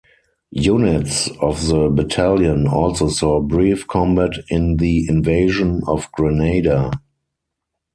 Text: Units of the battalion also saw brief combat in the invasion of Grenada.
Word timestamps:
Units 0.53 1.29
of 1.41 1.67
the 1.67 1.87
battalion 1.87 2.65
also 2.67 3.07
saw 3.07 3.39
brief 3.39 3.85
combat 3.85 4.31
in 4.49 4.77
the 4.77 5.07
invasion 5.07 5.83
of 5.85 6.11
Grenada. 6.13 6.89